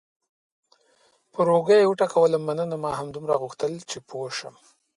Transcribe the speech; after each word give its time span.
پر 1.33 1.45
اوږه 1.53 1.75
یې 1.79 1.89
وټکولم: 1.89 2.41
مننه، 2.47 2.75
ما 2.83 2.91
همدومره 2.99 3.35
غوښتل 3.41 3.73
چې 3.89 3.97
پوه 4.09 4.29
شم. 4.37 4.55